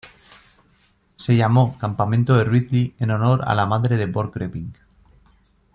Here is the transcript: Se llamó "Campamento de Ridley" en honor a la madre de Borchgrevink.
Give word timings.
Se 1.15 1.35
llamó 1.35 1.77
"Campamento 1.77 2.33
de 2.35 2.43
Ridley" 2.43 2.95
en 2.97 3.11
honor 3.11 3.43
a 3.45 3.53
la 3.53 3.67
madre 3.67 3.97
de 3.97 4.07
Borchgrevink. 4.07 4.75